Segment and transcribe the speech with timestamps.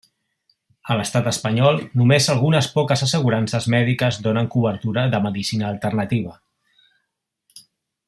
[0.93, 6.39] A l'Estat espanyol, només algunes poques assegurances mèdiques donen cobertura de medicina alternativa.